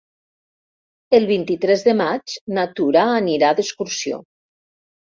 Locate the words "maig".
2.01-2.35